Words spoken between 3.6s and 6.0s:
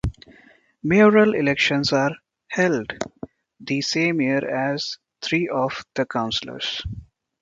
same year as three of